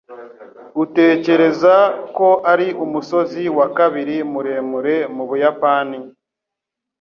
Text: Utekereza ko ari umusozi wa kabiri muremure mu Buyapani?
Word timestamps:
Utekereza 0.83 1.75
ko 2.17 2.29
ari 2.51 2.67
umusozi 2.85 3.43
wa 3.57 3.67
kabiri 3.77 4.15
muremure 4.31 4.95
mu 5.15 5.23
Buyapani? 5.29 5.97